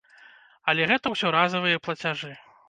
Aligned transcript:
Але 0.73 0.87
гэта 0.91 1.11
ўсё 1.13 1.33
разавыя 1.37 1.83
плацяжы. 1.85 2.33